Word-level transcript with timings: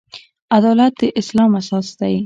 عدالت 0.57 0.93
د 0.99 1.01
اسلام 1.21 1.51
اساس 1.59 1.87
دی 1.99 2.15